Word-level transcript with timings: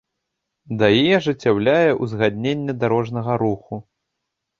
ДАІ 0.79 1.01
ажыццяўляе 1.17 1.91
ўзгадненне 2.03 2.73
дарожнага 2.85 3.37
руху 3.43 3.79